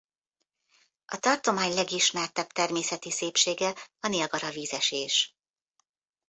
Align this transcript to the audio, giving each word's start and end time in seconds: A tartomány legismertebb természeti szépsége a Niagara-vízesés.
A 1.05 1.17
tartomány 1.19 1.73
legismertebb 1.73 2.47
természeti 2.51 3.11
szépsége 3.11 3.73
a 3.99 4.07
Niagara-vízesés. 4.07 5.35